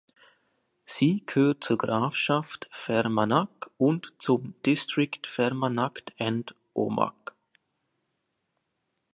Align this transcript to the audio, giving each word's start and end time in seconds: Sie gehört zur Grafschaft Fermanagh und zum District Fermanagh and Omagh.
Sie 0.83 1.21
gehört 1.27 1.63
zur 1.63 1.77
Grafschaft 1.77 2.67
Fermanagh 2.71 3.69
und 3.77 4.13
zum 4.19 4.55
District 4.65 5.27
Fermanagh 5.27 6.01
and 6.17 6.55
Omagh. 6.73 7.33